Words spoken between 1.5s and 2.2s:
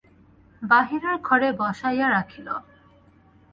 বসাইয়া